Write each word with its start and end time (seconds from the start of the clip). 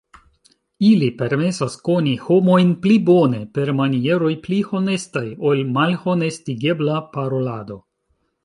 Ili 0.91 1.09
permesas 1.19 1.75
koni 1.89 2.13
homojn 2.29 2.71
pli 2.85 2.97
bone, 3.11 3.43
per 3.59 3.73
manieroj 3.81 4.33
pli 4.49 4.59
honestaj 4.73 5.25
ol 5.51 5.63
malhonestigebla 5.77 7.01
parolado. 7.17 7.83